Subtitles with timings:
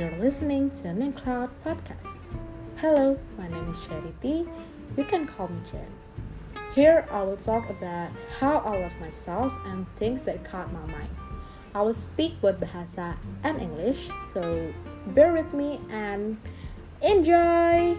[0.00, 2.24] You're listening to an Cloud Podcast.
[2.76, 4.48] Hello, my name is Charity.
[4.96, 5.84] You can call me Jen.
[6.74, 8.08] Here I will talk about
[8.38, 11.14] how I love myself and things that caught my mind.
[11.74, 14.72] I will speak both Bahasa and English, so
[15.08, 16.40] bear with me and
[17.02, 17.98] enjoy!